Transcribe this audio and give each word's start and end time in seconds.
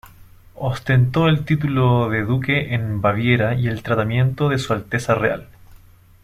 Ostentó 0.55 1.27
el 1.27 1.45
título 1.45 2.09
de 2.09 2.23
duque 2.23 2.73
en 2.73 3.01
Baviera 3.01 3.53
y 3.53 3.67
el 3.67 3.83
tratamiento 3.83 4.49
de 4.49 4.57
"Su 4.57 4.73
Alteza 4.73 5.13
Real". 5.13 5.47